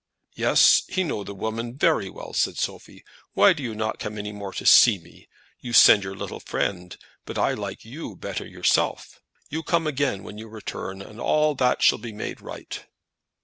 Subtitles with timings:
[0.33, 3.03] "Yes; he know the woman very well," said Sophie.
[3.33, 5.29] "Why do you not come any more to see me?
[5.59, 9.21] You send your little friend; but I like you better yourself.
[9.51, 12.83] You come again when you return, and all that shall be made right."